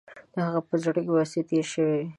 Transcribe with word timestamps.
د 0.33 0.35
هغې 0.45 0.61
په 0.69 0.75
زړه 0.83 1.01
کې 1.05 1.11
به 1.15 1.23
څه 1.31 1.39
تیر 1.49 1.65
شوي 1.73 1.95
وي. 1.99 2.07